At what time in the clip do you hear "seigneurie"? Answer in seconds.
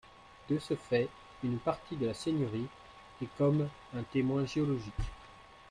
2.15-2.65